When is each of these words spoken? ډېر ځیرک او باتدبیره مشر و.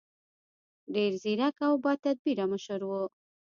ډېر 0.93 1.11
ځیرک 1.21 1.57
او 1.67 1.73
باتدبیره 1.83 2.45
مشر 2.51 2.79
و. 2.85 2.91